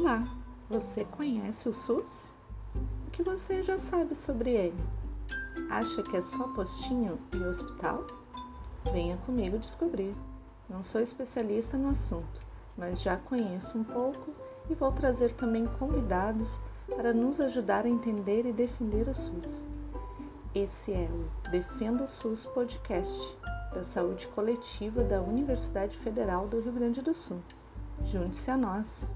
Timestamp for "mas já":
12.78-13.18